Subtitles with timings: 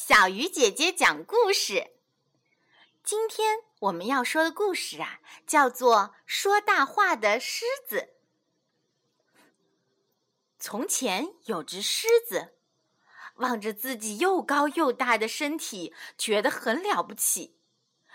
[0.00, 1.90] 小鱼姐姐讲故事。
[3.02, 8.14] 今天我们要说的故事啊，叫做《说大话的狮子》。
[10.56, 12.54] 从前有只狮子，
[13.38, 17.56] 望着自己又高又大的身体，觉得很了不起，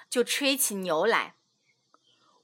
[0.09, 1.35] 就吹起牛来：“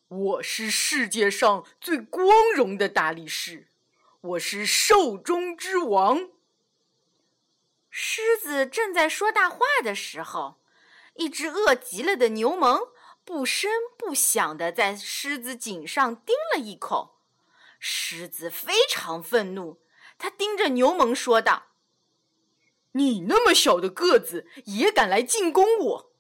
[0.10, 3.70] 我是世界上最光荣的大力士，
[4.20, 6.30] 我是兽中之王。”
[7.92, 8.29] 狮
[8.66, 10.56] 正在说大话的时候，
[11.16, 12.80] 一只饿极了的牛虻
[13.24, 17.20] 不声不响地在狮子颈上叮了一口。
[17.80, 19.82] 狮子非常愤怒，
[20.18, 21.68] 他盯着牛虻说道
[22.94, 26.12] ：“你那么小的个子也敢来进攻我？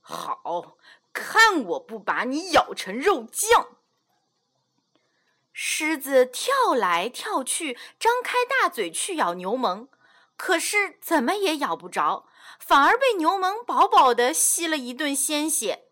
[0.00, 0.76] 好
[1.12, 3.78] 看我不把你咬成肉酱！”
[5.58, 9.88] 狮子跳来跳去，张开大嘴去咬牛虻。
[10.36, 12.28] 可是怎么也咬不着，
[12.60, 15.88] 反而被牛虻饱饱的吸了一顿鲜血。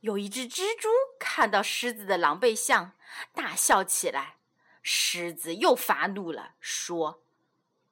[0.00, 2.92] 有一只蜘蛛看到狮子的狼狈相，
[3.32, 4.36] 大笑起来。
[4.82, 7.22] 狮子又发怒了，说：“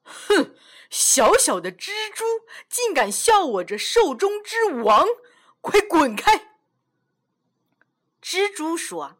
[0.02, 0.56] 哼，
[0.90, 2.24] 小小的蜘蛛
[2.68, 5.06] 竟敢笑我这兽中之王，
[5.60, 6.56] 快滚开！”
[8.20, 9.18] 蜘蛛说：“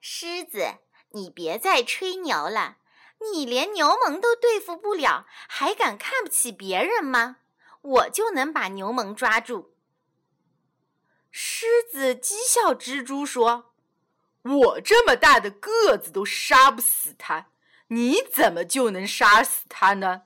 [0.00, 0.78] 狮子，
[1.10, 2.78] 你别再吹牛了。”
[3.32, 7.38] 你连牛虻都对付不了，还敢看不起别人吗？
[7.80, 9.76] 我就能把牛虻抓住。
[11.30, 13.74] 狮子讥笑蜘蛛说
[14.42, 17.48] ：“我这么大的个子都杀不死它，
[17.88, 20.22] 你怎么就能杀死它呢？”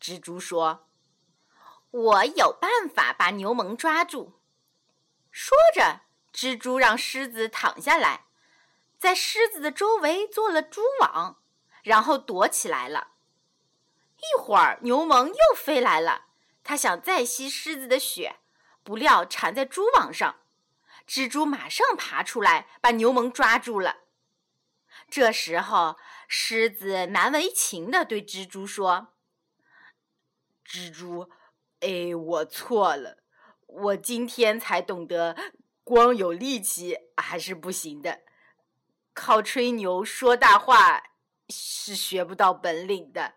[0.00, 0.88] 蜘蛛说
[1.90, 4.40] ：“我有办法把牛虻抓住。”
[5.32, 8.23] 说着，蜘蛛让狮子躺下来。
[9.14, 11.40] 在狮子的周围做了蛛网，
[11.84, 13.12] 然后躲起来了。
[14.16, 16.24] 一会儿，牛虻又飞来了，
[16.64, 18.40] 它想再吸狮子的血，
[18.82, 20.40] 不料缠在蛛网上。
[21.06, 23.98] 蜘蛛马上爬出来，把牛虻抓住了。
[25.08, 25.96] 这时候，
[26.26, 29.14] 狮子难为情地对蜘蛛说
[30.66, 31.30] ：“蜘蛛，
[31.78, 33.18] 哎，我错了，
[33.66, 35.36] 我今天才懂得，
[35.84, 38.22] 光有力气还是不行的。”
[39.24, 41.02] 靠吹牛说大话
[41.48, 43.36] 是学不到本领的。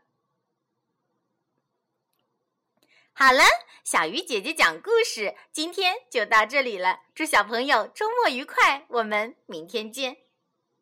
[3.13, 3.41] 好了，
[3.85, 7.03] 小鱼姐姐讲故事，今天就到这里了。
[7.15, 10.26] 祝小朋友周末愉快，我们明天见。